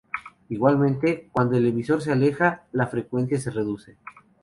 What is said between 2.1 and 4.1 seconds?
aleja, la frecuencia se reduce.